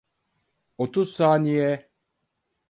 Otuz 0.77 1.15
saniye. 1.15 1.89